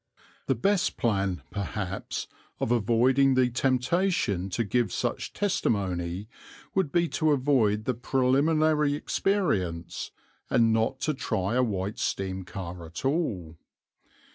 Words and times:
The 0.47 0.55
best 0.55 0.97
plan, 0.97 1.43
perhaps, 1.51 2.25
of 2.59 2.71
avoiding 2.71 3.35
the 3.35 3.51
temptation 3.51 4.49
to 4.49 4.63
give 4.63 4.91
such 4.91 5.31
testimony 5.31 6.27
would 6.73 6.91
be 6.91 7.07
to 7.09 7.29
avoid 7.33 7.85
the 7.85 7.93
preliminary 7.93 8.95
experience, 8.95 10.09
and 10.49 10.73
not 10.73 11.01
to 11.01 11.13
try 11.13 11.53
a 11.53 11.61
White 11.61 11.99
steam 11.99 12.45
car 12.45 12.83
at 12.87 13.05
all. 13.05 13.59